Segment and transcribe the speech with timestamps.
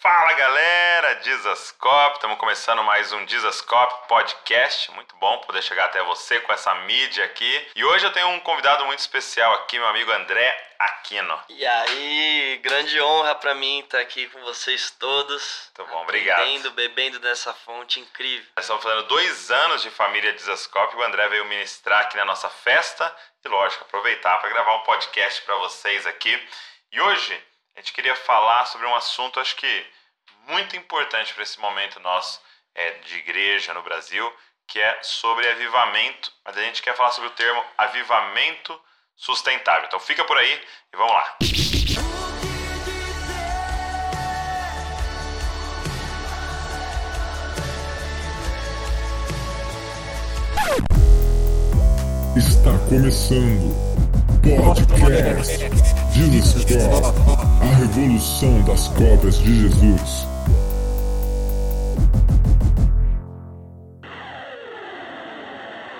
[0.00, 6.38] Fala galera, Dizascope, estamos começando mais um Dizascope podcast, muito bom poder chegar até você
[6.38, 7.68] com essa mídia aqui.
[7.74, 11.36] E hoje eu tenho um convidado muito especial aqui, meu amigo André Aquino.
[11.48, 15.68] E aí, grande honra para mim estar aqui com vocês todos.
[15.76, 16.44] Muito bom, obrigado.
[16.44, 18.46] Bebendo, bebendo dessa fonte incrível.
[18.56, 22.48] Nós estamos fazendo dois anos de família Dizascope, o André veio ministrar aqui na nossa
[22.48, 23.12] festa
[23.44, 26.40] e, lógico, aproveitar para gravar um podcast para vocês aqui.
[26.92, 27.48] E hoje
[27.78, 29.86] a gente queria falar sobre um assunto, acho que
[30.48, 32.40] muito importante para esse momento nosso
[32.74, 34.28] é, de igreja no Brasil,
[34.66, 36.32] que é sobre avivamento.
[36.44, 38.78] Mas a gente quer falar sobre o termo avivamento
[39.14, 39.84] sustentável.
[39.86, 40.60] Então fica por aí
[40.92, 41.36] e vamos lá.
[52.36, 53.88] Está começando
[54.42, 57.06] Podcast Jesus Cop,
[57.62, 60.26] a revolução das cópias de Jesus.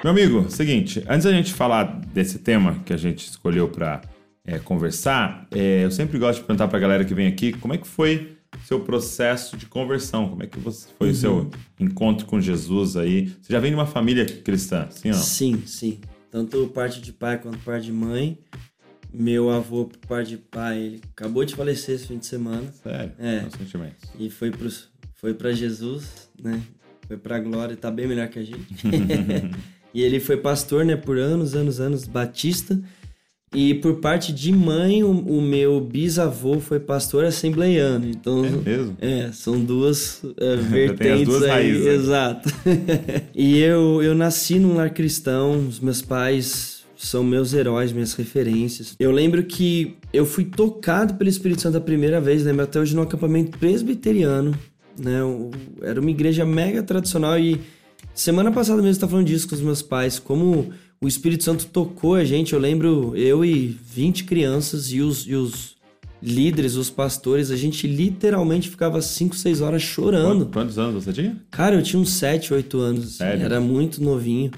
[0.03, 4.01] Meu amigo, seguinte, antes da gente falar desse tema que a gente escolheu para
[4.45, 7.75] é, conversar, é, eu sempre gosto de perguntar para a galera que vem aqui como
[7.75, 11.13] é que foi seu processo de conversão, como é que você, foi uhum.
[11.13, 13.29] o seu encontro com Jesus aí.
[13.43, 15.23] Você já vem de uma família cristã, sim ou não?
[15.23, 16.01] Sim, sim.
[16.31, 18.39] Tanto parte de pai quanto parte de mãe.
[19.13, 22.71] Meu avô, por parte de pai, ele acabou de falecer esse fim de semana.
[22.83, 23.13] Sério?
[23.19, 23.45] É.
[23.57, 24.09] sentimentos.
[24.19, 24.69] E foi, pro,
[25.15, 26.61] foi pra Jesus, né?
[27.07, 28.67] Foi pra glória, tá bem melhor que a gente.
[29.95, 30.95] e ele foi pastor, né?
[30.95, 32.79] Por anos, anos, anos, batista.
[33.55, 38.07] E por parte de mãe, o, o, meu bisavô foi pastor assembleiano.
[38.07, 38.97] Então, é mesmo?
[39.01, 41.51] É, são duas é, vertentes duas aí.
[41.51, 42.51] Raízes, exato.
[43.35, 48.97] e eu, eu nasci num lar cristão, os meus pais são meus heróis, minhas referências.
[48.99, 52.95] Eu lembro que eu fui tocado pelo Espírito Santo a primeira vez, lembro até hoje
[52.95, 54.53] no acampamento presbiteriano,
[54.99, 55.21] né?
[55.81, 57.61] Era uma igreja mega tradicional e
[58.13, 60.71] semana passada mesmo eu estava falando disso com os meus pais, como
[61.01, 62.53] o Espírito Santo tocou a gente.
[62.53, 65.77] Eu lembro eu e 20 crianças e os, e os
[66.21, 70.47] líderes, os pastores, a gente literalmente ficava 5, 6 horas chorando.
[70.47, 71.37] Quantos anos você tinha?
[71.51, 73.05] Cara, eu tinha uns 7, 8 anos.
[73.05, 73.45] Assim, Sério?
[73.45, 74.51] Era muito novinho.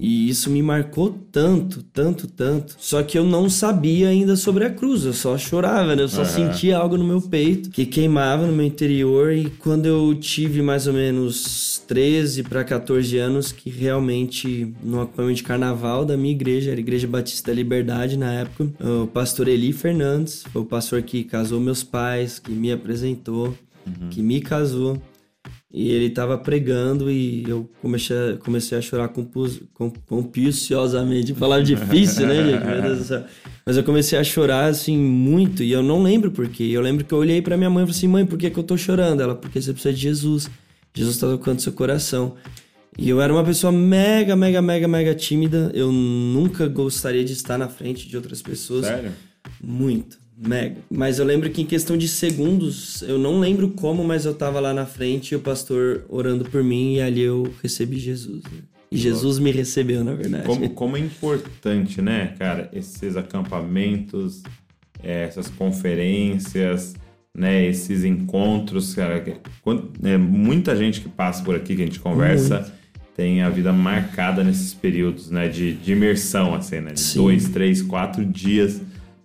[0.00, 2.74] E isso me marcou tanto, tanto, tanto.
[2.78, 6.02] Só que eu não sabia ainda sobre a cruz, eu só chorava, né?
[6.02, 6.26] Eu só uhum.
[6.26, 9.30] sentia algo no meu peito que queimava no meu interior.
[9.30, 15.36] E quando eu tive mais ou menos 13 para 14 anos, que realmente no acampamento
[15.36, 19.48] de carnaval da minha igreja, era a Igreja Batista da Liberdade na época, o pastor
[19.48, 23.54] Eli Fernandes foi o pastor que casou meus pais, que me apresentou,
[23.86, 24.08] uhum.
[24.08, 24.96] que me casou.
[25.72, 29.60] E ele estava pregando e eu comecei a, comecei a chorar compus,
[30.06, 31.32] compulsiosamente.
[31.32, 32.64] Falar difícil, né, gente?
[32.64, 33.24] Meu Deus do céu.
[33.64, 35.62] Mas eu comecei a chorar, assim, muito.
[35.62, 36.64] E eu não lembro por quê.
[36.64, 38.58] Eu lembro que eu olhei para minha mãe e falei assim: mãe, por que, que
[38.58, 39.22] eu tô chorando?
[39.22, 40.50] Ela, porque você precisa de Jesus.
[40.92, 42.34] Jesus está tocando seu coração.
[42.98, 45.70] E eu era uma pessoa mega, mega, mega, mega tímida.
[45.72, 48.86] Eu nunca gostaria de estar na frente de outras pessoas.
[48.86, 49.12] Sério?
[49.62, 50.18] Muito.
[50.40, 50.76] Mega.
[50.90, 54.58] Mas eu lembro que em questão de segundos, eu não lembro como, mas eu tava
[54.58, 58.42] lá na frente e o pastor orando por mim e ali eu recebi Jesus.
[58.44, 58.60] Né?
[58.90, 60.44] E Jesus me recebeu, na verdade.
[60.44, 64.42] Como, como é importante, né, cara, esses acampamentos,
[65.02, 66.94] é, essas conferências,
[67.36, 69.22] né, esses encontros, cara.
[69.62, 72.72] Quando, é, muita gente que passa por aqui, que a gente conversa, Muito.
[73.14, 77.18] tem a vida marcada nesses períodos, né, de, de imersão, assim, né, de Sim.
[77.18, 78.80] dois, três, quatro dias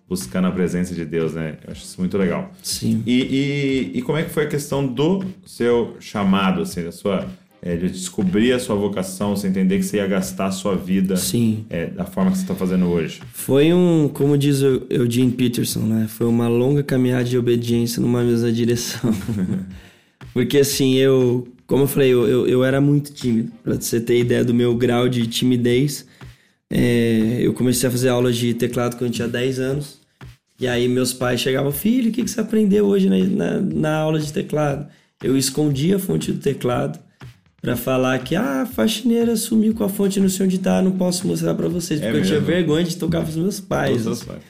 [0.08, 1.56] buscando a presença de Deus, né?
[1.64, 2.52] Eu acho isso muito legal.
[2.62, 3.02] Sim.
[3.06, 7.26] E, e, e como é que foi a questão do seu chamado, assim, da sua...
[7.62, 11.16] É, de descobrir a sua vocação, você entender que você ia gastar a sua vida
[11.16, 11.64] Sim.
[11.68, 13.20] É, da forma que você está fazendo hoje?
[13.32, 16.06] Foi um, como diz o Eugene Peterson, né?
[16.06, 19.12] Foi uma longa caminhada de obediência numa mesma direção.
[20.32, 23.50] Porque assim, eu, como eu falei, eu, eu, eu era muito tímido.
[23.64, 26.06] Para você ter ideia do meu grau de timidez,
[26.70, 29.95] é, eu comecei a fazer aula de teclado quando eu tinha 10 anos.
[30.58, 33.96] E aí meus pais chegavam, filho, o que, que você aprendeu hoje na, na, na
[33.96, 34.86] aula de teclado?
[35.22, 36.98] Eu escondia a fonte do teclado
[37.60, 40.92] para falar que ah, a faxineira sumiu com a fonte no sei onde tá, não
[40.92, 44.06] posso mostrar para vocês, porque é eu tinha vergonha de tocar pros meus pais.
[44.06, 44.26] Assim.
[44.26, 44.42] pais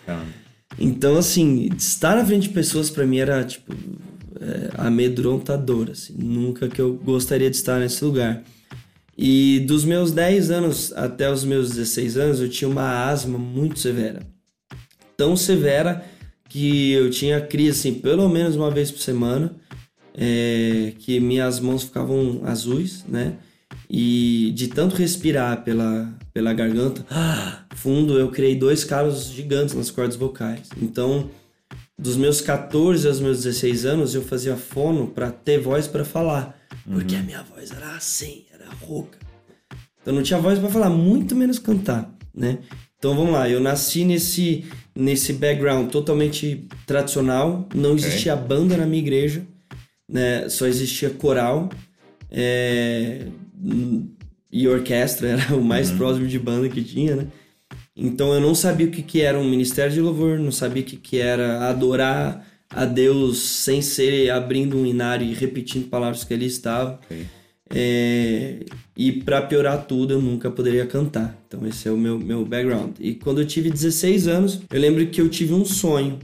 [0.79, 3.75] então, assim, estar na frente de pessoas para mim era, tipo,
[4.41, 6.15] é, amedrontador, assim.
[6.19, 8.43] Nunca que eu gostaria de estar nesse lugar.
[9.17, 13.79] E dos meus 10 anos até os meus 16 anos, eu tinha uma asma muito
[13.79, 14.21] severa.
[15.17, 16.05] Tão severa
[16.49, 19.55] que eu tinha crise assim, pelo menos uma vez por semana,
[20.15, 23.35] é, que minhas mãos ficavam azuis, né?
[23.89, 27.05] E de tanto respirar pela, pela garganta
[27.77, 30.69] fundo, eu criei dois calos gigantes nas cordas vocais.
[30.81, 31.31] Então,
[31.97, 36.59] dos meus 14 aos meus 16 anos, eu fazia fono para ter voz para falar.
[36.85, 37.21] Porque uhum.
[37.21, 39.19] a minha voz era assim, era rouca.
[40.03, 42.59] Então não tinha voz para falar, muito menos cantar, né?
[42.99, 44.65] Então vamos lá, eu nasci nesse,
[44.97, 48.07] nesse background totalmente tradicional, não okay.
[48.07, 49.47] existia banda na minha igreja,
[50.11, 50.49] né?
[50.49, 51.69] Só existia coral
[52.31, 53.27] é,
[54.51, 55.99] e orquestra, era o mais uhum.
[55.99, 57.27] próximo de banda que tinha, né?
[57.95, 60.87] Então eu não sabia o que, que era um ministério de louvor, não sabia o
[60.87, 66.35] que, que era adorar a Deus sem ser abrindo um inário e repetindo palavras que
[66.35, 67.01] ele estava.
[67.05, 67.27] Okay.
[67.69, 68.61] É,
[68.97, 71.37] e para piorar tudo, eu nunca poderia cantar.
[71.47, 72.97] Então esse é o meu, meu background.
[73.01, 76.19] E quando eu tive 16 anos, eu lembro que eu tive um sonho.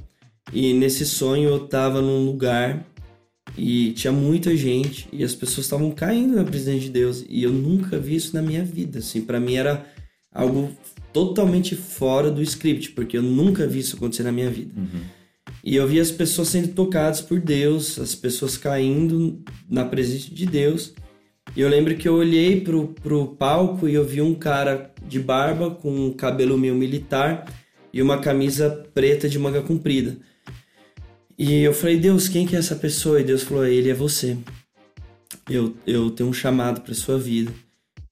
[0.52, 2.86] E nesse sonho eu estava num lugar
[3.56, 7.52] e tinha muita gente e as pessoas estavam caindo na presença de Deus e eu
[7.52, 9.00] nunca vi isso na minha vida.
[9.00, 9.86] Assim, para mim era
[10.32, 10.70] algo
[11.12, 14.72] totalmente fora do script, porque eu nunca vi isso acontecer na minha vida.
[14.76, 15.00] Uhum.
[15.62, 20.46] E eu vi as pessoas sendo tocadas por Deus, as pessoas caindo na presença de
[20.46, 20.94] Deus.
[21.54, 25.20] E eu lembro que eu olhei pro, pro palco e eu vi um cara de
[25.20, 27.44] barba com um cabelo meio militar
[27.92, 30.16] e uma camisa preta de manga comprida.
[31.38, 33.20] E eu falei, Deus, quem que é essa pessoa?
[33.20, 34.36] E Deus falou, ele é você.
[35.50, 37.52] Eu, eu tenho um chamado para sua vida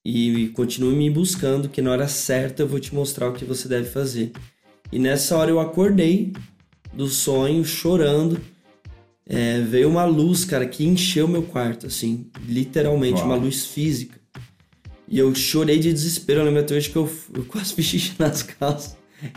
[0.04, 3.68] e continue me buscando, que na hora certa eu vou te mostrar o que você
[3.68, 4.32] deve fazer.
[4.92, 6.32] E nessa hora eu acordei
[6.92, 8.40] do sonho, chorando.
[9.32, 13.26] É, veio uma luz, cara, que encheu meu quarto, assim, literalmente, Uau.
[13.26, 14.18] uma luz física.
[15.08, 16.40] E eu chorei de desespero.
[16.40, 18.96] Eu lembro até hoje que eu, eu quase fiz xixi nas calças.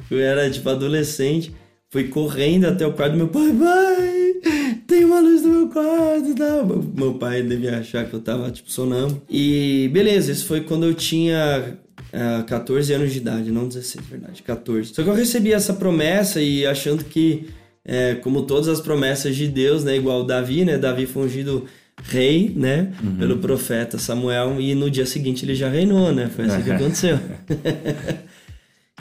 [0.09, 1.53] Eu era, tipo, adolescente.
[1.89, 3.51] Fui correndo até o quarto do meu pai.
[3.53, 6.03] Pai, tem uma luz no meu quarto
[6.35, 6.63] tá?
[6.95, 9.21] Meu pai devia achar que eu tava, tipo, sonâmbulo.
[9.29, 11.77] E beleza, isso foi quando eu tinha
[12.13, 14.93] uh, é, 14 anos de idade, não 16, verdade, 14.
[14.93, 17.47] Só que eu recebi essa promessa e achando que,
[17.85, 21.65] é, como todas as promessas de Deus, né, igual Davi, né, Davi foi ungido
[22.03, 23.15] rei, né, uhum.
[23.17, 27.19] pelo profeta Samuel e no dia seguinte ele já reinou, né, foi assim que aconteceu.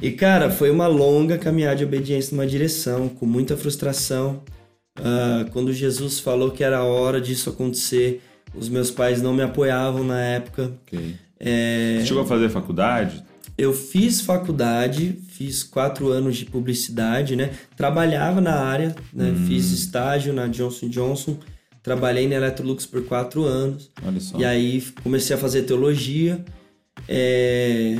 [0.00, 4.43] E, cara, foi uma longa caminhada de obediência numa direção, com muita frustração.
[4.99, 8.20] Uh, quando Jesus falou que era hora disso acontecer,
[8.52, 10.73] os meus pais não me apoiavam na época.
[10.87, 11.14] Okay.
[11.38, 11.99] É...
[12.00, 13.23] Você chegou a fazer faculdade?
[13.56, 17.50] Eu fiz faculdade, fiz quatro anos de publicidade, né?
[17.77, 19.31] Trabalhava na área, né?
[19.31, 19.47] Hum.
[19.47, 21.37] Fiz estágio na Johnson Johnson,
[21.83, 23.91] trabalhei na Electrolux por quatro anos.
[24.05, 24.39] Olha só.
[24.39, 26.44] E aí comecei a fazer teologia.
[27.09, 27.97] É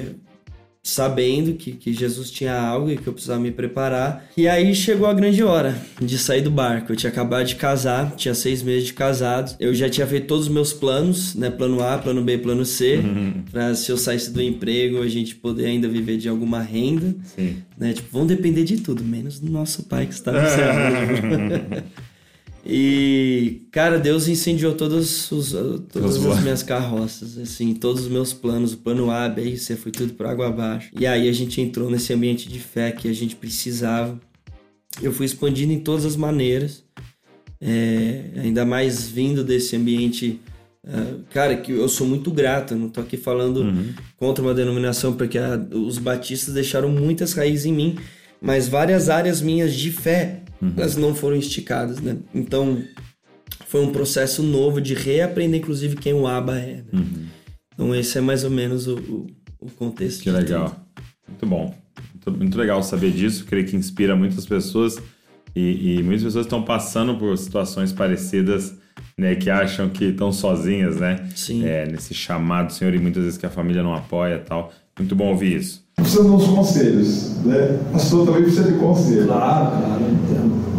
[0.83, 4.27] sabendo que, que Jesus tinha algo e que eu precisava me preparar.
[4.37, 6.93] E aí chegou a grande hora de sair do barco.
[6.93, 9.55] Eu tinha acabado de casar, tinha seis meses de casado.
[9.61, 11.51] Eu já tinha feito todos os meus planos, né?
[11.51, 13.45] Plano A, plano B, plano C, uhum.
[13.51, 17.15] pra se eu saísse do emprego, a gente poder ainda viver de alguma renda.
[17.37, 17.59] Sim.
[17.79, 17.93] Né?
[17.93, 21.83] Tipo, vão depender de tudo, menos do nosso pai que está no céu.
[22.65, 25.53] E, cara, Deus incendiou todos os,
[25.93, 29.75] todas as minhas carroças, assim, todos os meus planos, o plano A, B e C,
[29.75, 30.91] foi tudo por água abaixo.
[30.97, 34.19] E aí a gente entrou nesse ambiente de fé que a gente precisava.
[35.03, 36.85] Eu fui expandindo em todas as maneiras,
[37.61, 40.41] é, ainda mais vindo desse ambiente.
[40.85, 43.93] Uh, cara, que eu sou muito grato, não tô aqui falando uhum.
[44.17, 47.97] contra uma denominação, porque a, os batistas deixaram muitas raízes em mim,
[48.41, 50.73] mas várias áreas minhas de fé uhum.
[50.77, 52.17] elas não foram esticadas, né?
[52.33, 52.83] Então,
[53.67, 56.77] foi um processo novo de reaprender, inclusive, quem o ABA é.
[56.77, 56.85] Né?
[56.93, 57.27] Uhum.
[57.75, 59.27] Então, esse é mais ou menos o, o,
[59.61, 60.23] o contexto.
[60.23, 60.69] Que legal.
[60.69, 61.07] Tudo.
[61.29, 61.75] Muito bom.
[62.13, 63.45] Muito, muito, legal saber disso.
[63.45, 64.99] Creio que inspira muitas pessoas.
[65.55, 68.75] E, e muitas pessoas estão passando por situações parecidas,
[69.19, 69.35] né?
[69.35, 71.29] Que acham que estão sozinhas, né?
[71.35, 71.65] Sim.
[71.65, 74.73] É, nesse chamado, Senhor, e muitas vezes que a família não apoia tal.
[74.99, 77.79] Muito bom ouvir isso precisa dos conselhos, né?
[77.89, 79.27] A pastor também precisa de conselho.
[79.27, 80.03] Claro, claro.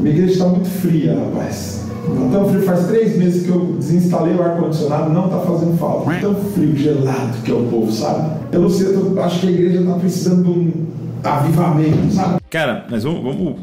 [0.04, 1.88] Minha igreja está muito fria, rapaz.
[2.30, 6.20] Tão frio, faz três meses que eu desinstalei o ar-condicionado, não está fazendo falta.
[6.20, 8.38] Tão frio, gelado que é o povo, sabe?
[8.52, 10.88] Eu não sei, eu acho que a igreja está precisando de um
[11.24, 12.42] avivamento, sabe?
[12.50, 13.56] Cara, mas vamos, vamos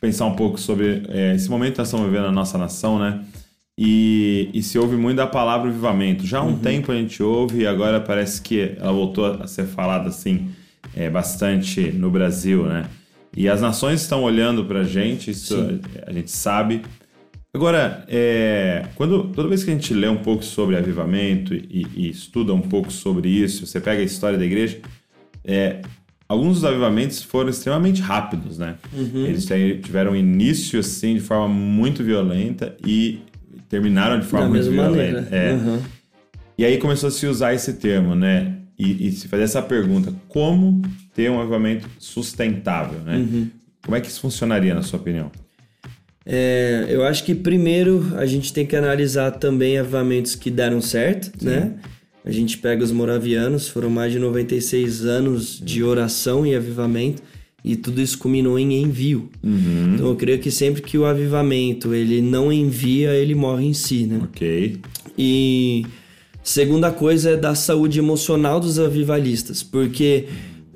[0.00, 3.18] pensar um pouco sobre é, esse momento que nós estamos vivendo na nossa nação, né?
[3.76, 6.24] E, e, se ouve muito da palavra avivamento.
[6.24, 6.58] Já há um uhum.
[6.58, 10.48] tempo a gente ouve e agora parece que ela voltou a ser falada assim
[10.94, 12.84] é, bastante no Brasil, né?
[13.38, 15.80] E as nações estão olhando para a gente, isso Sim.
[16.04, 16.82] a gente sabe.
[17.54, 22.10] Agora, é, quando, toda vez que a gente lê um pouco sobre avivamento e, e
[22.10, 24.80] estuda um pouco sobre isso, você pega a história da igreja,
[25.44, 25.82] é,
[26.28, 28.74] alguns dos avivamentos foram extremamente rápidos, né?
[28.92, 29.24] Uhum.
[29.24, 33.20] Eles tiveram início assim de forma muito violenta e
[33.68, 35.28] terminaram de forma da muito violenta.
[35.30, 35.52] É.
[35.52, 35.80] Uhum.
[36.58, 38.58] E aí começou a se usar esse termo, né?
[38.78, 40.80] e, e, se fazer essa pergunta, como
[41.18, 43.16] ter um avivamento sustentável, né?
[43.16, 43.48] Uhum.
[43.84, 45.32] Como é que isso funcionaria, na sua opinião?
[46.24, 51.32] É, eu acho que primeiro a gente tem que analisar também avivamentos que deram certo,
[51.36, 51.46] Sim.
[51.46, 51.74] né?
[52.24, 57.20] A gente pega os moravianos, foram mais de 96 anos de oração e avivamento,
[57.64, 59.28] e tudo isso culminou em envio.
[59.42, 59.94] Uhum.
[59.94, 64.06] Então eu creio que sempre que o avivamento ele não envia, ele morre em si,
[64.06, 64.20] né?
[64.22, 64.78] Ok.
[65.18, 65.84] E
[66.44, 70.28] segunda coisa é da saúde emocional dos avivalistas, porque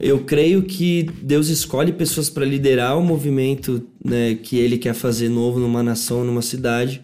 [0.02, 5.28] eu creio que Deus escolhe pessoas para liderar o movimento né, que Ele quer fazer
[5.28, 7.00] novo numa nação, numa cidade.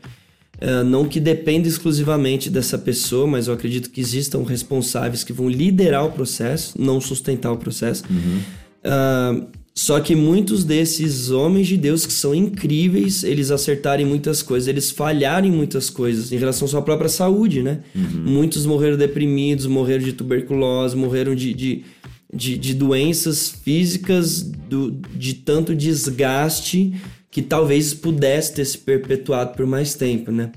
[0.60, 5.48] Uh, não que dependa exclusivamente dessa pessoa, mas eu acredito que existam responsáveis que vão
[5.48, 8.02] liderar o processo, não sustentar o processo.
[8.10, 8.40] Uhum.
[8.84, 14.66] Uh, só que muitos desses homens de Deus que são incríveis, eles acertarem muitas coisas,
[14.66, 17.82] eles falharem muitas coisas em relação à sua própria saúde, né?
[17.94, 18.24] Uhum.
[18.26, 21.84] Muitos morreram deprimidos, morreram de tuberculose, morreram de, de
[22.32, 26.94] de, de doenças físicas, do, de tanto desgaste
[27.30, 30.50] que talvez pudesse ter se perpetuado por mais tempo, né?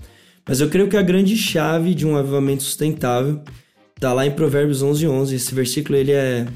[0.47, 3.41] Mas eu creio que a grande chave de um avivamento sustentável
[3.95, 5.35] está lá em Provérbios 11, 11.
[5.35, 6.47] Esse versículo, ele é...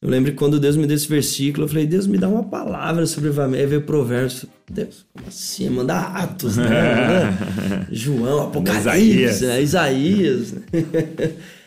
[0.00, 2.42] Eu lembro que quando Deus me deu esse versículo, eu falei, Deus, me dá uma
[2.42, 3.62] palavra sobre avivamento.
[3.62, 4.46] Aí veio Provérbios.
[4.68, 5.68] Deus, como assim?
[5.68, 6.66] Manda Atos, né?
[7.92, 9.40] João, Apocalipse, Isaías.
[9.42, 9.62] Né?
[9.62, 10.54] Isaías.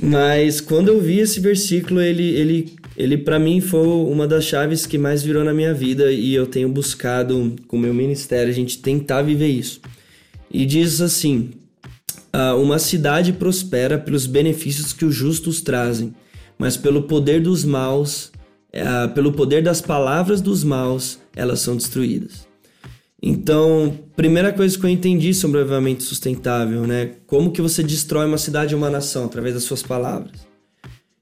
[0.00, 4.86] Mas quando eu vi esse versículo, ele, ele, ele para mim foi uma das chaves
[4.86, 8.54] que mais virou na minha vida e eu tenho buscado com o meu ministério a
[8.54, 9.80] gente tentar viver isso.
[10.50, 11.50] E diz assim:
[12.32, 16.14] ah, uma cidade prospera pelos benefícios que os justos trazem,
[16.56, 18.30] mas pelo poder dos maus,
[18.72, 22.47] ah, pelo poder das palavras dos maus, elas são destruídas.
[23.20, 27.12] Então, primeira coisa que eu entendi sobre o avivamento sustentável, né?
[27.26, 30.46] Como que você destrói uma cidade ou uma nação através das suas palavras.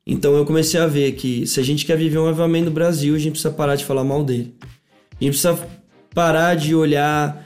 [0.07, 3.15] Então eu comecei a ver que se a gente quer viver um avivamento no Brasil,
[3.15, 4.55] a gente precisa parar de falar mal dele.
[5.21, 5.59] A gente precisa
[6.15, 7.46] parar de olhar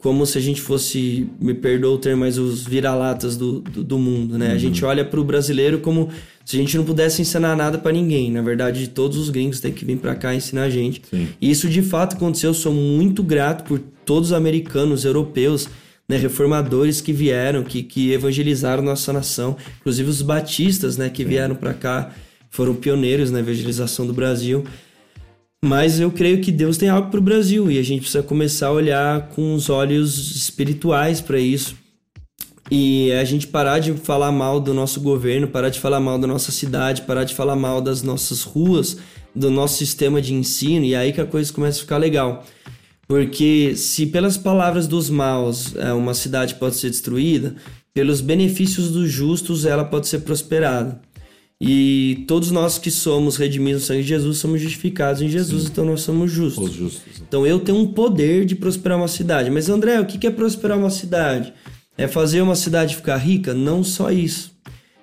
[0.00, 3.98] como se a gente fosse, me perdoa o termo, mas os vira-latas do, do, do,
[3.98, 4.48] mundo, né?
[4.48, 4.54] Uhum.
[4.54, 6.08] A gente olha para o brasileiro como
[6.42, 8.32] se a gente não pudesse ensinar nada para ninguém.
[8.32, 11.02] Na verdade, todos os gringos têm que vir para cá ensinar a gente.
[11.10, 11.28] Sim.
[11.38, 12.50] E isso de fato aconteceu.
[12.50, 15.68] Eu sou muito grato por todos os americanos, europeus,
[16.08, 19.54] né, reformadores que vieram, que, que evangelizaram nossa nação.
[19.80, 22.10] Inclusive os batistas, né, que vieram para cá,
[22.48, 24.64] foram pioneiros na evangelização do Brasil.
[25.64, 28.68] Mas eu creio que Deus tem algo para o Brasil e a gente precisa começar
[28.68, 31.76] a olhar com os olhos espirituais para isso.
[32.70, 36.26] E a gente parar de falar mal do nosso governo, parar de falar mal da
[36.26, 38.96] nossa cidade, parar de falar mal das nossas ruas,
[39.34, 42.44] do nosso sistema de ensino, e aí que a coisa começa a ficar legal.
[43.06, 47.56] Porque se pelas palavras dos maus é, uma cidade pode ser destruída,
[47.92, 51.00] pelos benefícios dos justos ela pode ser prosperada.
[51.60, 55.68] E todos nós que somos redimidos no sangue de Jesus somos justificados em Jesus, Sim.
[55.70, 56.70] então nós somos justos.
[56.70, 57.20] Os justos.
[57.20, 59.50] Então eu tenho um poder de prosperar uma cidade.
[59.50, 61.52] Mas André, o que é prosperar uma cidade?
[61.98, 63.52] É fazer uma cidade ficar rica?
[63.52, 64.58] Não só isso.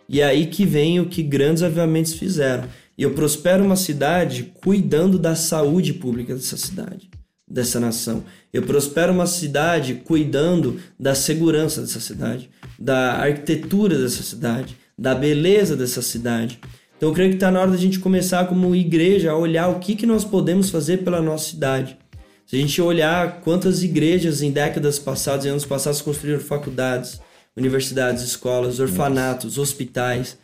[0.10, 2.64] E é aí que vem o que grandes avivamentos fizeram.
[2.98, 7.08] Eu prospero uma cidade cuidando da saúde pública dessa cidade,
[7.48, 8.24] dessa nação.
[8.52, 15.76] Eu prospero uma cidade cuidando da segurança dessa cidade, da arquitetura dessa cidade da beleza
[15.76, 16.60] dessa cidade.
[16.98, 19.80] Então eu creio que está na hora da gente começar como igreja a olhar o
[19.80, 21.98] que, que nós podemos fazer pela nossa cidade.
[22.46, 27.22] Se a gente olhar quantas igrejas em décadas passadas e anos passados construíram faculdades,
[27.56, 30.38] universidades, escolas, orfanatos, hospitais.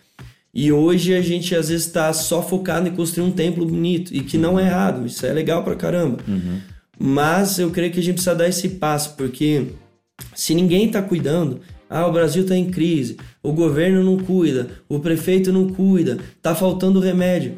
[0.53, 4.22] E hoje a gente às vezes está só focado em construir um templo bonito, e
[4.22, 6.19] que não é errado, isso é legal pra caramba.
[6.27, 6.60] Uhum.
[7.00, 9.67] Mas eu creio que a gente precisa dar esse passo, porque
[10.35, 15.00] se ninguém está cuidando, ah, o Brasil está em crise, o governo não cuida, o
[15.00, 17.57] prefeito não cuida, tá faltando remédio.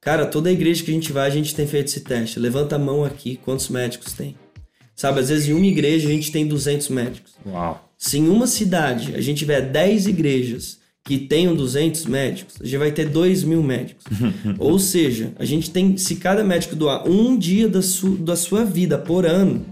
[0.00, 2.40] Cara, toda igreja que a gente vai, a gente tem feito esse teste.
[2.40, 4.34] Levanta a mão aqui, quantos médicos tem?
[4.96, 7.32] Sabe, às vezes em uma igreja a gente tem 200 médicos.
[7.46, 7.90] Uau.
[7.96, 10.79] Se em uma cidade a gente tiver 10 igrejas
[11.10, 14.04] que tenham 200 médicos, a gente vai ter 2 mil médicos.
[14.60, 18.64] Ou seja, a gente tem, se cada médico doar um dia da, su, da sua
[18.64, 19.66] vida por ano,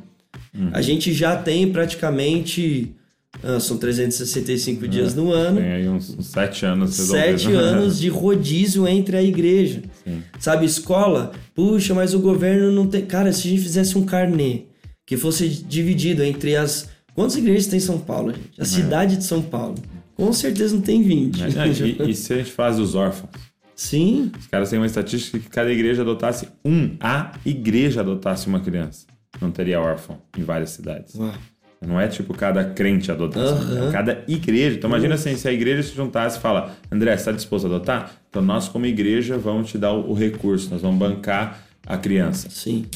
[0.52, 0.71] uhum.
[0.73, 2.92] a gente já tem praticamente
[3.40, 5.61] ah, são 365 é, dias no ano.
[5.61, 6.97] Tem aí uns, uns sete anos.
[6.97, 9.83] Sete anos de rodízio entre a igreja.
[10.02, 10.21] Sim.
[10.40, 11.30] Sabe, escola?
[11.54, 13.07] Puxa, mas o governo não tem.
[13.07, 14.62] Cara, se a gente fizesse um carnê
[15.07, 16.88] que fosse dividido entre as.
[17.14, 18.59] Quantas igrejas tem em São Paulo, gente?
[18.59, 18.66] A é.
[18.66, 19.76] cidade de São Paulo.
[20.19, 21.43] Com certeza não tem 20.
[21.43, 23.31] É, e, e se a gente faz os órfãos?
[23.77, 24.33] Sim.
[24.37, 29.07] Os caras têm uma estatística que cada igreja adotasse um, a igreja adotasse uma criança.
[29.41, 31.15] Não teria órfão em várias cidades.
[31.15, 31.33] Uau.
[31.81, 33.89] Não é tipo cada crente uhum.
[33.89, 34.77] é cada igreja.
[34.77, 37.69] Então imagina assim, se a igreja se juntasse e fala, André, você está disposto a
[37.69, 38.13] adotar?
[38.29, 42.51] Então nós como igreja vamos te dar o, recurso, nós vamos bancar a criança.
[42.51, 42.87] Sim.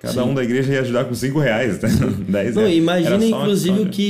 [0.00, 0.30] Cada Sim.
[0.30, 1.90] um da igreja ia ajudar com 5 reais, né?
[2.26, 4.02] 10 Não, imagina, inclusive, o que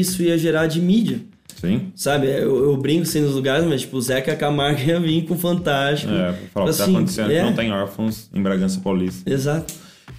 [0.00, 1.20] isso ia gerar de mídia.
[1.62, 1.92] Sim.
[1.94, 5.38] Sabe, eu, eu brinco assim nos lugares, mas tipo, o Zeca Camargo ia vir com
[5.38, 6.12] Fantástico.
[6.12, 7.42] É, falar o que tá assim, acontecendo, é...
[7.42, 9.32] não tem órfãos em Bragança Paulista.
[9.32, 9.72] Exato.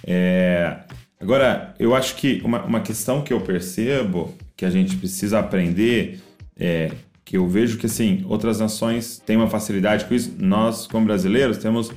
[0.06, 0.78] É...
[1.20, 6.18] Agora, eu acho que uma, uma questão que eu percebo que a gente precisa aprender
[6.58, 6.90] é
[7.22, 10.34] que eu vejo que assim outras nações têm uma facilidade com isso.
[10.38, 11.92] Nós, como brasileiros, temos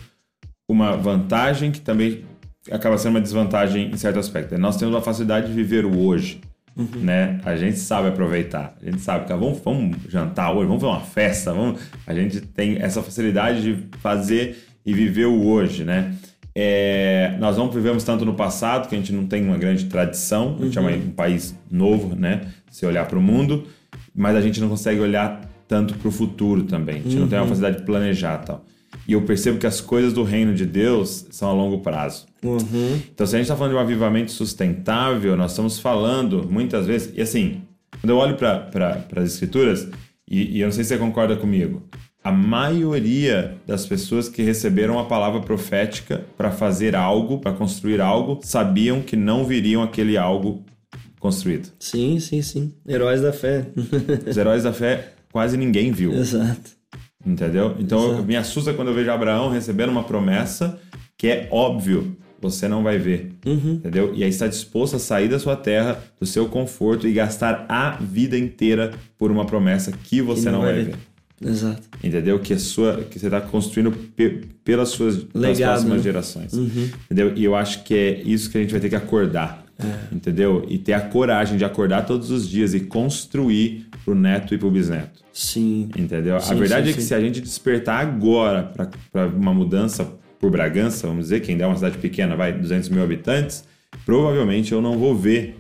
[0.68, 2.26] uma vantagem que também
[2.70, 4.58] acaba sendo uma desvantagem em certo aspecto.
[4.58, 6.42] Nós temos uma facilidade de viver o hoje.
[6.78, 7.02] Uhum.
[7.02, 7.40] Né?
[7.44, 11.04] A gente sabe aproveitar, a gente sabe que vamos, vamos jantar hoje, vamos fazer uma
[11.04, 11.82] festa, vamos...
[12.06, 16.14] a gente tem essa facilidade de fazer e viver o hoje, né?
[16.56, 20.58] É, nós não vivemos tanto no passado, que a gente não tem uma grande tradição,
[20.60, 20.90] a gente uhum.
[20.90, 22.48] é um país novo, né?
[22.72, 23.68] Se olhar para o mundo,
[24.16, 26.96] mas a gente não consegue olhar tanto para o futuro também.
[26.96, 27.22] A gente uhum.
[27.22, 28.66] não tem a facilidade de planejar tal.
[29.08, 32.26] E eu percebo que as coisas do reino de Deus são a longo prazo.
[32.44, 33.02] Uhum.
[33.14, 37.14] Então, se a gente está falando de um avivamento sustentável, nós estamos falando muitas vezes.
[37.16, 37.62] E assim,
[38.02, 39.88] quando eu olho para pra, as escrituras,
[40.30, 41.84] e, e, eu não sei se você concorda comigo,
[42.22, 48.42] a maioria das pessoas que receberam a palavra profética para fazer algo, para construir algo,
[48.44, 50.66] sabiam que não viriam aquele algo
[51.18, 51.70] construído.
[51.80, 52.74] Sim, sim, sim.
[52.88, 53.68] Heróis da fé.
[54.30, 56.12] Os heróis da fé quase ninguém viu.
[56.20, 56.72] Exato.
[57.26, 57.76] Entendeu?
[57.80, 58.24] Então Exato.
[58.24, 60.80] me assusta quando eu vejo Abraão recebendo uma promessa
[61.18, 63.34] que é óbvio você não vai ver.
[63.46, 63.74] Uhum.
[63.74, 64.14] Entendeu?
[64.16, 67.92] E aí está disposto a sair da sua terra, do seu conforto e gastar a
[67.98, 70.92] vida inteira por uma promessa que você que não, não, vai, vai ver.
[70.92, 71.50] ver.
[71.50, 71.82] Exato.
[72.04, 72.40] Entendeu?
[72.40, 76.04] Que, a sua, que você está construindo pe, pelas suas Legado, próximas né?
[76.04, 76.54] gerações.
[76.54, 76.90] Uhum.
[77.06, 77.34] Entendeu?
[77.36, 79.66] E eu acho que é isso que a gente vai ter que acordar.
[79.80, 80.16] É.
[80.16, 80.66] Entendeu?
[80.68, 84.72] E ter a coragem de acordar todos os dias e construir pro neto e pro
[84.72, 85.22] bisneto.
[85.34, 85.90] Sim.
[85.98, 86.40] Entendeu?
[86.40, 87.08] Sim, a verdade sim, é que sim.
[87.10, 88.72] se a gente despertar agora
[89.12, 90.08] para uma mudança
[90.40, 93.66] por Bragança, vamos dizer, quem der uma cidade pequena, vai 200 mil habitantes,
[94.06, 95.58] provavelmente eu não vou ver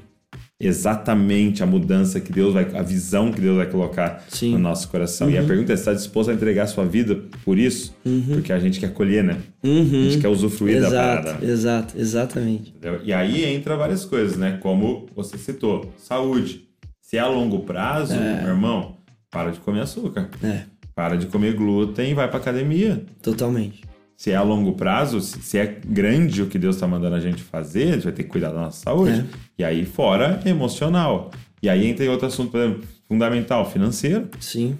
[0.57, 4.53] exatamente a mudança que Deus vai, a visão que Deus vai colocar Sim.
[4.53, 5.27] no nosso coração.
[5.27, 5.33] Uhum.
[5.33, 7.93] E a pergunta é: está disposto a entregar a sua vida por isso?
[8.05, 8.35] Uhum.
[8.35, 9.37] Porque a gente quer colher, né?
[9.61, 9.81] Uhum.
[9.81, 11.45] A gente quer usufruir exato, da parada.
[11.45, 12.73] Exato, exatamente.
[13.03, 14.57] E aí entra várias coisas, né?
[14.61, 16.66] Como você citou, saúde.
[17.07, 18.41] Se é a longo prazo, É.
[18.41, 18.97] meu irmão,
[19.31, 20.29] para de comer açúcar.
[20.43, 23.05] É, Para de comer glúten e vai pra academia.
[23.21, 23.81] totalmente.
[24.17, 27.41] Se é a longo prazo, se é grande o que Deus está mandando a gente
[27.41, 29.19] fazer, a gente vai ter que cuidar da nossa saúde.
[29.21, 29.25] É.
[29.59, 31.31] E aí, fora emocional.
[31.63, 34.27] E aí entra em outro assunto, por exemplo, fundamental, financeiro.
[34.41, 34.77] Sim.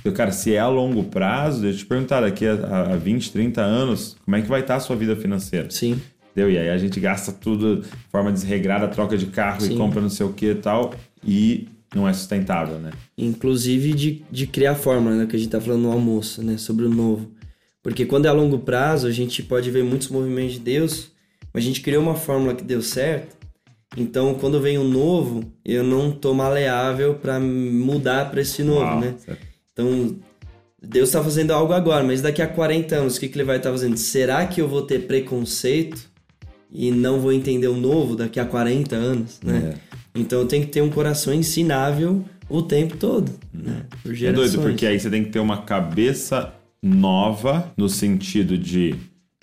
[0.00, 3.32] Então, cara, se é a longo prazo, deixa eu te perguntar, daqui a, a 20,
[3.32, 5.68] 30 anos, como é que vai estar a sua vida financeira?
[5.68, 6.00] Sim.
[6.30, 6.52] Entendeu?
[6.52, 9.74] E aí a gente gasta tudo de forma desregrada, troca de carro Sim.
[9.74, 10.92] e compra não sei o que e tal,
[11.26, 12.92] e não é sustentável, né?
[13.16, 15.26] Inclusive de, de criar fórmula, né?
[15.26, 16.56] Que a gente tá falando no almoço, né?
[16.56, 17.30] Sobre o novo.
[17.82, 21.10] Porque quando é a longo prazo, a gente pode ver muitos movimentos de Deus,
[21.52, 23.36] mas a gente criou uma fórmula que deu certo.
[23.96, 29.00] Então, quando vem o novo, eu não tô maleável para mudar para esse novo, Uau,
[29.00, 29.14] né?
[29.24, 29.46] certo.
[29.72, 30.16] Então,
[30.82, 33.56] Deus está fazendo algo agora, mas daqui a 40 anos, o que, que ele vai
[33.56, 33.96] estar fazendo?
[33.96, 36.10] Será que eu vou ter preconceito
[36.70, 39.74] e não vou entender o novo daqui a 40 anos, né?
[39.74, 39.96] É.
[40.16, 43.82] Então tenho que ter um coração ensinável o tempo todo, né?
[44.02, 46.52] Por É doido, porque aí você tem que ter uma cabeça
[46.82, 48.94] nova no sentido de,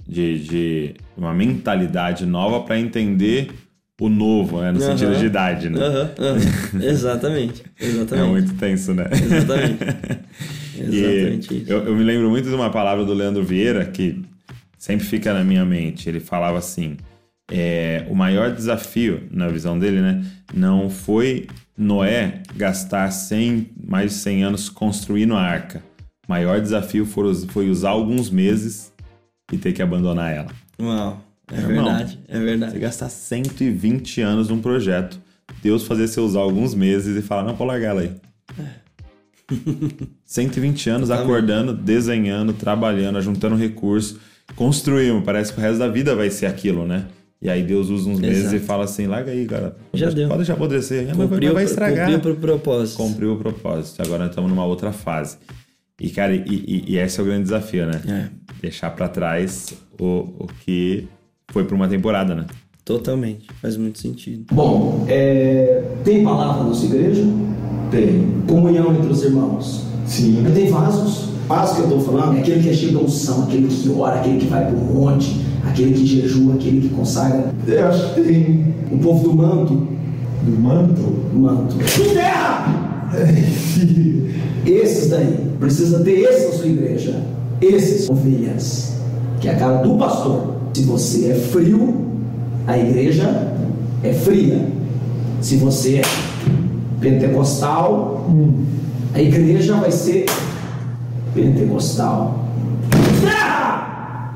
[0.07, 3.51] de, de uma mentalidade nova para entender
[3.99, 4.71] o novo, né?
[4.71, 4.91] No Aham.
[4.91, 5.79] sentido de idade, né?
[5.79, 6.37] Aham, aham.
[6.83, 8.29] Exatamente, É exatamente.
[8.29, 9.05] muito tenso, né?
[9.11, 9.83] Exatamente.
[10.75, 11.71] Exatamente isso.
[11.71, 14.21] eu, eu me lembro muito de uma palavra do Leandro Vieira que
[14.77, 16.09] sempre fica na minha mente.
[16.09, 16.97] Ele falava assim:
[17.51, 24.17] é, o maior desafio, na visão dele, né, não foi Noé gastar 100, mais de
[24.17, 25.83] 100 anos construindo a arca.
[26.27, 28.93] O maior desafio foi, foi usar alguns meses
[29.51, 30.49] e ter que abandonar ela.
[30.79, 32.79] Uau, é verdade, é Você verdade.
[32.79, 35.19] gastar 120 anos num projeto,
[35.61, 38.11] Deus fazer você usar alguns meses e falar: não, pode largar ela aí.
[40.25, 41.31] 120 anos Totalmente.
[41.31, 44.17] acordando, desenhando, trabalhando, juntando recursos,
[44.55, 45.23] construímos.
[45.23, 47.05] Parece que o resto da vida vai ser aquilo, né?
[47.43, 48.55] E aí Deus usa uns meses Exato.
[48.55, 49.75] e fala assim: larga aí, cara.
[49.93, 50.27] Já pode, deu.
[50.29, 51.09] Pode deixar apodrecer.
[51.09, 52.05] É, mas vai, estragar.
[52.11, 52.97] cumpriu pro propósito.
[52.97, 54.01] Cumpriu o propósito.
[54.01, 55.37] Agora nós estamos numa outra fase.
[55.99, 58.01] E, cara, e, e- e esse é o grande desafio, né?
[58.07, 58.29] É,
[58.61, 60.05] Deixar pra trás o,
[60.39, 61.05] o que
[61.51, 62.45] foi por uma temporada, né?
[62.85, 64.45] totalmente, faz muito sentido.
[64.53, 67.23] Bom, é, tem palavra na sua igreja?
[67.91, 68.41] Tem.
[68.47, 69.85] Comunhão entre os irmãos.
[70.05, 70.43] Sim.
[70.53, 71.29] Tem vasos.
[71.47, 74.19] Vaso que eu estou falando é aquele que é cheio de unção, aquele que ora,
[74.19, 75.29] aquele que vai para o monte,
[75.73, 77.51] aquele que jejua, aquele que consagra.
[77.67, 78.73] Eu acho que tem.
[78.91, 79.87] O povo do manto,
[80.43, 81.01] Do manto?
[81.33, 81.75] manto.
[81.77, 83.09] De terra!
[84.65, 87.21] Esses daí, precisa ter esses na sua igreja.
[87.59, 88.93] Esses ovelhas,
[89.41, 90.55] que é a cara do pastor.
[90.73, 91.95] Se você é frio,
[92.65, 93.53] a igreja
[94.03, 94.67] é fria.
[95.41, 96.01] Se você é
[97.01, 98.25] pentecostal,
[99.13, 100.25] a igreja vai ser
[101.33, 102.42] pentecostal.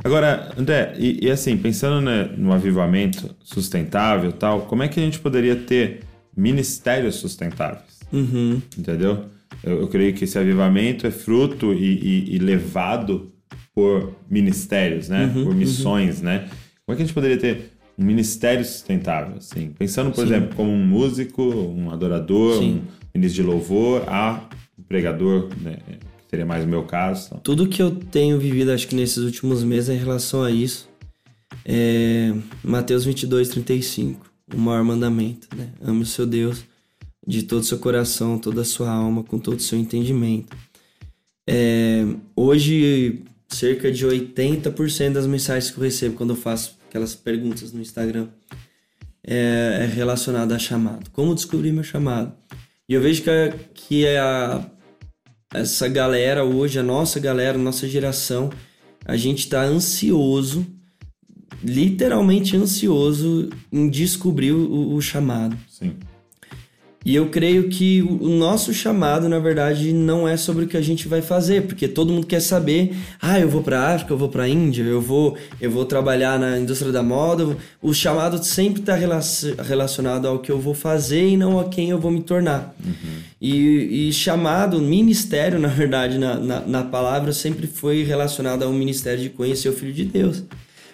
[0.07, 5.03] Agora, André, e, e assim, pensando né, no avivamento sustentável tal, como é que a
[5.03, 5.99] gente poderia ter
[6.35, 7.99] ministérios sustentáveis?
[8.13, 8.61] Uhum.
[8.77, 9.25] Entendeu?
[9.61, 13.33] Eu, eu, creio que esse avivamento é fruto e, e, e levado
[13.75, 15.25] por ministérios, né?
[15.25, 16.25] Uhum, por missões, uhum.
[16.25, 16.47] né?
[16.85, 19.73] Como é que a gente poderia ter um ministério sustentável, assim?
[19.77, 20.33] Pensando, por Sim.
[20.33, 22.81] exemplo, como um músico, um adorador, Sim.
[23.13, 24.39] um ministro de louvor, a
[24.79, 25.79] um pregador, né?
[26.29, 27.27] Seria mais o meu caso.
[27.27, 27.39] Então.
[27.39, 30.89] Tudo que eu tenho vivido, acho que nesses últimos meses, em relação a isso,
[31.65, 35.69] é Mateus 22, 35, o maior mandamento, né?
[35.81, 36.63] Ame o seu Deus
[37.25, 40.55] de todo o seu coração, toda a sua alma, com todo o seu entendimento.
[41.45, 47.73] É, hoje, cerca de 80% das mensagens que eu recebo quando eu faço aquelas perguntas
[47.73, 48.27] no Instagram
[49.23, 51.09] é, é relacionada a chamado.
[51.11, 52.33] Como descobrir meu chamado?
[52.87, 54.65] E eu vejo que, a, que a,
[55.53, 58.49] essa galera hoje, a nossa galera, a nossa geração,
[59.05, 60.65] a gente está ansioso,
[61.63, 65.57] literalmente ansioso em descobrir o, o chamado.
[65.69, 65.95] Sim.
[67.07, 70.81] E eu creio que o nosso chamado, na verdade, não é sobre o que a
[70.81, 74.27] gente vai fazer, porque todo mundo quer saber, ah, eu vou para África, eu vou
[74.27, 77.55] para Índia, eu vou, eu vou trabalhar na indústria da moda.
[77.81, 81.97] O chamado sempre está relacionado ao que eu vou fazer e não a quem eu
[81.97, 82.75] vou me tornar.
[82.85, 82.93] Uhum.
[83.39, 89.23] E, e, chamado, ministério, na verdade, na, na, na palavra, sempre foi relacionado ao ministério
[89.23, 90.43] de conhecer o Filho de Deus.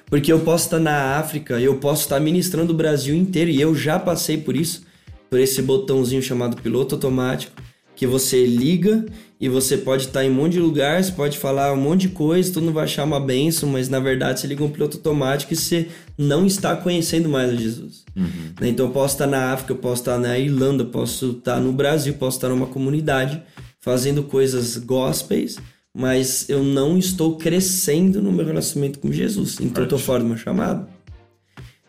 [0.06, 3.73] Porque eu posso estar na África, eu posso estar ministrando o Brasil inteiro, e eu
[3.73, 4.92] já passei por isso
[5.34, 7.60] por esse botãozinho chamado piloto automático,
[7.96, 9.04] que você liga
[9.41, 12.10] e você pode estar em um monte de lugar, você pode falar um monte de
[12.10, 15.52] coisa, todo mundo vai achar uma benção, mas na verdade você liga um piloto automático
[15.52, 18.04] e você não está conhecendo mais a Jesus.
[18.15, 18.54] Uhum.
[18.62, 18.69] Né?
[18.69, 21.74] Então eu posso estar na África, eu posso estar na Irlanda, eu posso estar no
[21.74, 23.41] Brasil, posso estar numa comunidade
[23.80, 25.58] fazendo coisas gospels,
[25.91, 29.58] mas eu não estou crescendo no meu relacionamento com Jesus.
[29.60, 30.88] Então eu estou fora do meu chamado.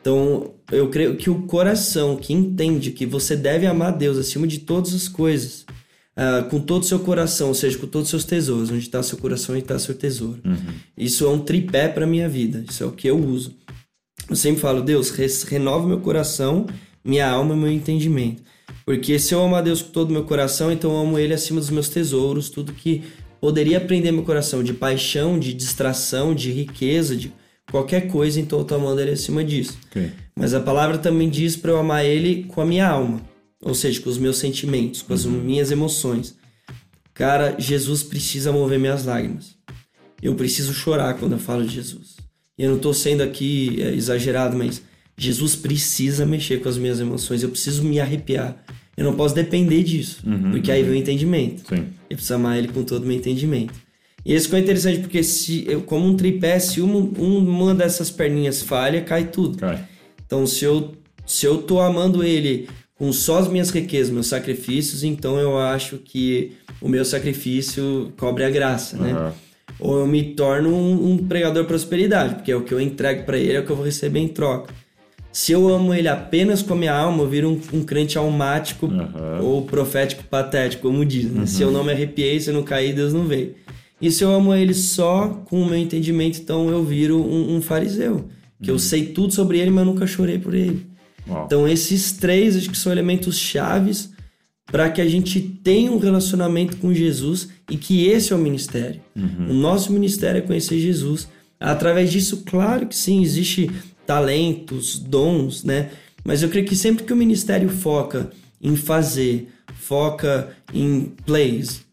[0.04, 4.58] Então, eu creio que o coração que entende que você deve amar Deus acima de
[4.58, 5.64] todas as coisas,
[6.14, 9.02] uh, com todo o seu coração, ou seja, com todos os seus tesouros, onde está
[9.02, 10.42] seu coração e está seu tesouro.
[10.44, 10.74] Uhum.
[10.94, 13.56] Isso é um tripé para minha vida, isso é o que eu uso.
[14.28, 15.10] Eu sempre falo, Deus,
[15.48, 16.66] renova meu coração,
[17.02, 18.42] minha alma e meu entendimento.
[18.84, 21.32] Porque se eu amo a Deus com todo o meu coração, então eu amo Ele
[21.32, 23.04] acima dos meus tesouros, tudo que
[23.40, 27.32] poderia prender meu coração de paixão, de distração, de riqueza, de
[27.70, 29.78] qualquer coisa, então eu tô amando ele acima disso.
[29.90, 30.12] Okay.
[30.36, 33.20] Mas a palavra também diz para eu amar ele com a minha alma,
[33.62, 35.32] ou seja, com os meus sentimentos, com as uhum.
[35.32, 36.36] minhas emoções.
[37.12, 39.54] Cara, Jesus precisa mover minhas lágrimas.
[40.20, 42.16] Eu preciso chorar quando eu falo de Jesus.
[42.58, 44.82] E eu não tô sendo aqui é, exagerado, mas
[45.16, 47.42] Jesus precisa mexer com as minhas emoções.
[47.42, 48.56] Eu preciso me arrepiar.
[48.96, 50.88] Eu não posso depender disso, uhum, porque aí uhum.
[50.88, 51.62] vem o entendimento.
[51.68, 51.86] Sim.
[52.08, 53.74] Eu preciso amar ele com todo o meu entendimento.
[54.24, 59.02] E isso ficou interessante porque se como um tripé, se uma, uma dessas perninhas falha,
[59.02, 59.58] cai tudo.
[59.58, 59.84] Cai.
[60.24, 60.92] Então se eu
[61.26, 65.98] se eu tô amando ele com só as minhas riquezas, meus sacrifícios, então eu acho
[65.98, 69.12] que o meu sacrifício cobre a graça, né?
[69.12, 69.32] Uhum.
[69.80, 73.36] Ou eu me torno um, um pregador prosperidade, porque é o que eu entrego para
[73.36, 74.72] ele, é o que eu vou receber em troca.
[75.32, 78.86] Se eu amo ele apenas com a minha alma, eu viro um, um crente almático
[78.86, 79.44] uhum.
[79.44, 81.24] ou profético patético, como diz.
[81.24, 81.40] Né?
[81.40, 81.46] Uhum.
[81.46, 83.56] Se eu não me arrepiei, se eu não caí, Deus não veio.
[84.00, 87.62] E se eu amo ele só com o meu entendimento, então eu viro um, um
[87.62, 88.28] fariseu.
[88.62, 88.76] Que uhum.
[88.76, 90.86] eu sei tudo sobre ele, mas nunca chorei por ele.
[91.28, 91.44] Uau.
[91.46, 94.10] Então esses três acho que são elementos chaves
[94.66, 99.00] para que a gente tenha um relacionamento com Jesus e que esse é o ministério.
[99.14, 99.50] Uhum.
[99.50, 101.28] O nosso ministério é conhecer Jesus.
[101.60, 103.70] Através disso, claro que sim, existe
[104.06, 105.90] talentos, dons, né?
[106.24, 108.30] Mas eu creio que sempre que o ministério foca
[108.60, 111.83] em fazer, foca em plays,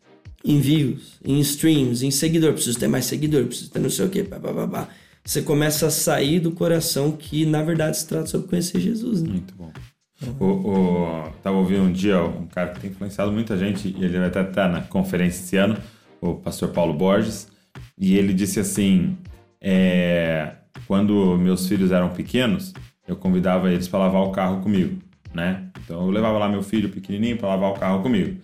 [0.43, 4.09] em views, em streams, em seguidor, preciso ter mais seguidor, preciso ter não sei o
[4.09, 4.25] que.
[5.23, 9.21] Você começa a sair do coração que na verdade se trata sobre conhecer Jesus.
[9.21, 9.29] Né?
[9.29, 9.71] Muito bom.
[10.39, 14.19] O, o, tava ouvindo um dia um cara que tem influenciado muita gente, e ele
[14.19, 15.77] vai estar na conferência esse ano,
[16.19, 17.47] o pastor Paulo Borges,
[17.97, 19.17] e ele disse assim:
[19.59, 20.53] é,
[20.87, 22.73] quando meus filhos eram pequenos,
[23.07, 25.01] eu convidava eles para lavar o carro comigo,
[25.33, 25.67] né?
[25.83, 28.39] Então eu levava lá meu filho pequenininho para lavar o carro comigo.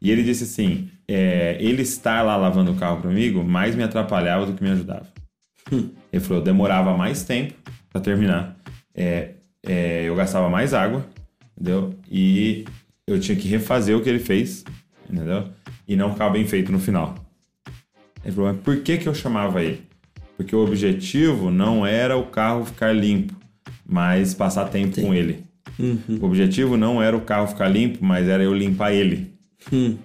[0.00, 4.46] E ele disse assim: é, ele estar lá lavando o carro comigo mais me atrapalhava
[4.46, 5.06] do que me ajudava.
[5.70, 7.54] Ele falou: eu demorava mais tempo
[7.90, 8.56] para terminar,
[8.94, 9.30] é,
[9.64, 11.04] é, eu gastava mais água,
[11.56, 11.94] entendeu?
[12.10, 12.64] E
[13.06, 14.64] eu tinha que refazer o que ele fez,
[15.08, 15.48] entendeu?
[15.86, 17.14] E não ficava bem feito no final.
[18.24, 19.82] Ele falou: mas por que, que eu chamava ele?
[20.36, 23.34] Porque o objetivo não era o carro ficar limpo.
[23.86, 25.02] mas passar tempo Sim.
[25.02, 25.44] com ele.
[25.78, 26.18] Uhum.
[26.20, 29.32] O objetivo não era o carro ficar limpo, mas era eu limpar ele.
[29.72, 29.96] Hum.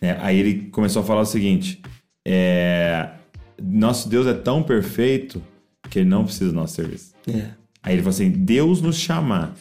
[0.00, 1.80] É, aí ele começou a falar o seguinte:
[2.26, 3.10] é,
[3.62, 5.42] nosso Deus é tão perfeito
[5.88, 7.12] que ele não precisa do nosso serviço.
[7.28, 7.50] É.
[7.82, 9.54] Aí ele falou assim: Deus nos chamar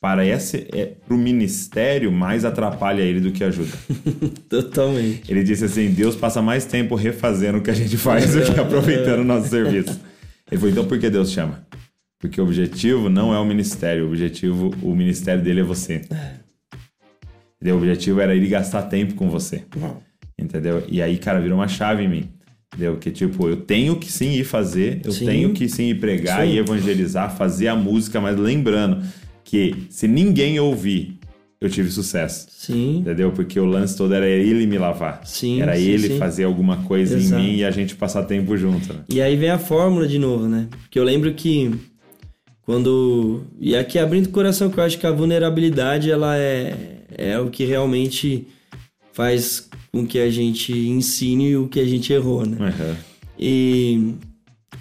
[0.00, 3.72] para esse é, pro ministério mais atrapalha ele do que ajuda.
[4.48, 5.30] Totalmente.
[5.30, 8.58] Ele disse assim: Deus passa mais tempo refazendo o que a gente faz do que
[8.60, 10.00] aproveitando o nosso serviço.
[10.50, 11.66] Ele falou: então por que Deus chama?
[12.20, 16.02] Porque o objetivo não é o ministério, o objetivo, o ministério dele é você.
[17.60, 17.74] Entendeu?
[17.76, 19.64] O objetivo era ele gastar tempo com você.
[20.38, 20.82] Entendeu?
[20.88, 22.28] E aí, cara, virou uma chave em mim.
[22.72, 22.96] Entendeu?
[22.96, 25.26] Que tipo, eu tenho que sim ir fazer, eu Sim.
[25.26, 26.52] tenho que sim ir pregar Sim.
[26.52, 29.02] e evangelizar, fazer a música, mas lembrando
[29.42, 31.18] que se ninguém ouvir,
[31.60, 32.46] eu tive sucesso.
[32.50, 32.98] Sim.
[32.98, 33.32] Entendeu?
[33.32, 35.22] Porque o lance todo era ele me lavar.
[35.24, 37.42] Sim, Era sim, ele fazer alguma coisa Exato.
[37.42, 38.92] em mim e a gente passar tempo junto.
[38.92, 39.00] né?
[39.08, 40.68] E aí vem a fórmula de novo, né?
[40.82, 41.72] Porque eu lembro que
[42.62, 43.44] quando.
[43.58, 46.74] E aqui abrindo o coração, que eu acho que a vulnerabilidade ela é,
[47.18, 48.46] é o que realmente
[49.12, 52.56] faz com que a gente ensine o que a gente errou, né?
[52.60, 52.94] Uhum.
[53.38, 54.14] E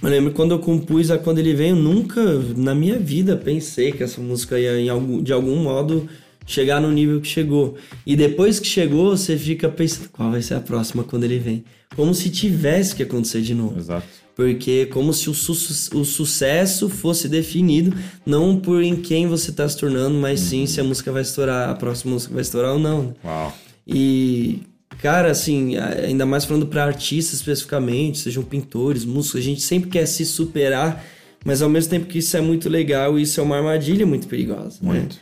[0.02, 2.21] eu lembro quando eu compus a Quando Ele Vem, eu nunca
[2.56, 6.08] na minha vida pensei que essa música ia em algum, de algum modo
[6.45, 7.76] chegar no nível que chegou.
[8.06, 11.63] E depois que chegou, você fica pensando qual vai ser a próxima quando ele vem.
[11.95, 13.80] Como se tivesse que acontecer de novo.
[13.80, 14.08] Exato.
[14.38, 19.67] Porque como se o, su- o sucesso fosse definido não por em quem você está
[19.67, 22.80] se tornando, mas sim se a música vai estourar, a próxima música vai estourar ou
[22.80, 23.02] não.
[23.04, 23.13] né?
[23.26, 23.58] Uau.
[23.88, 24.60] E,
[25.00, 30.06] cara, assim, ainda mais falando para artistas especificamente, sejam pintores, músicos, a gente sempre quer
[30.06, 31.04] se superar,
[31.43, 34.78] mas ao mesmo tempo que isso é muito legal, isso é uma armadilha muito perigosa.
[34.84, 34.91] né?
[35.00, 35.19] Muito.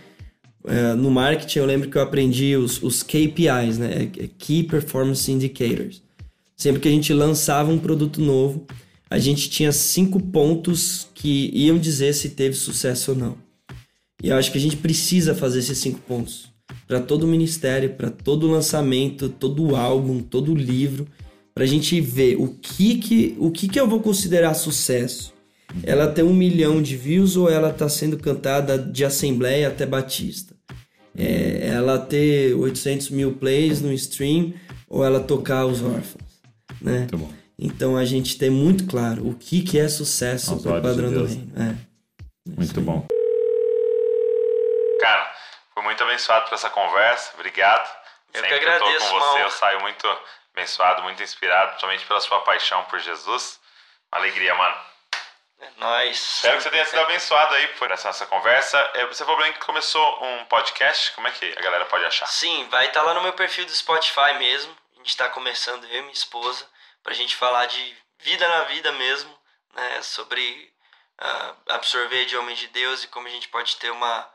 [0.68, 4.10] É, no marketing, eu lembro que eu aprendi os, os KPIs, né?
[4.18, 6.02] É Key Performance Indicators.
[6.58, 8.66] Sempre que a gente lançava um produto novo,
[9.10, 13.38] a gente tinha cinco pontos que iam dizer se teve sucesso ou não.
[14.24, 16.54] E eu acho que a gente precisa fazer esses cinco pontos
[16.88, 21.08] para todo o ministério, para todo lançamento, todo álbum, todo livro,
[21.54, 25.34] para a gente ver o que que o que que eu vou considerar sucesso.
[25.84, 30.56] Ela tem um milhão de views ou ela está sendo cantada de assembleia até batista?
[31.18, 34.54] É, ela ter 800 mil plays no stream
[34.90, 36.42] ou ela tocar os órfãos,
[36.82, 37.00] né?
[37.00, 37.45] Muito bom.
[37.58, 40.90] Então a gente tem muito claro o que que é sucesso para o olhos de
[40.90, 41.54] padrão do reino.
[41.56, 41.96] É.
[42.48, 43.08] Muito bom.
[45.00, 45.34] Cara,
[45.74, 47.32] fui muito abençoado por essa conversa.
[47.36, 47.90] Obrigado.
[48.34, 50.20] Eu Sempre que eu agradeço, tô com você, eu saio muito
[50.54, 53.60] abençoado, muito inspirado, principalmente pela sua paixão por Jesus.
[54.12, 54.76] Uma alegria, mano.
[55.60, 56.18] É nóis.
[56.18, 58.78] Espero que você tenha sido abençoado aí por essa nossa conversa.
[58.96, 61.14] É, Você falou bem que começou um podcast.
[61.14, 62.28] Como é que a galera pode achar?
[62.28, 64.76] Sim, vai estar lá no meu perfil do Spotify mesmo.
[64.94, 66.66] A gente está começando, eu e minha esposa,
[67.06, 69.40] pra gente falar de vida na vida mesmo,
[69.76, 70.02] né?
[70.02, 70.74] Sobre
[71.20, 74.30] ah, absorver de homens de Deus e como a gente pode ter uma,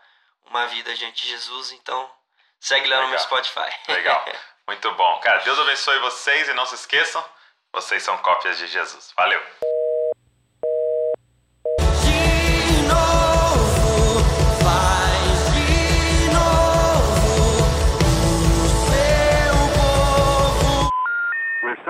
[0.46, 1.72] uma vida diante de Jesus.
[1.72, 2.10] Então,
[2.60, 3.24] segue lá no meu Legal.
[3.24, 3.76] Spotify.
[3.88, 4.24] Legal.
[4.68, 5.18] Muito bom.
[5.18, 7.24] Cara, Deus abençoe vocês e não se esqueçam,
[7.72, 9.12] vocês são cópias de Jesus.
[9.16, 9.42] Valeu.